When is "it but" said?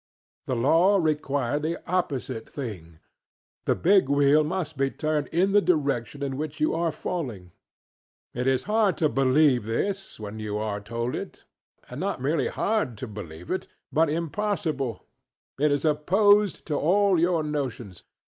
13.51-14.09